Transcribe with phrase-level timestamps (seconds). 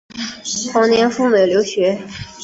[0.73, 2.01] 同年赴美留学。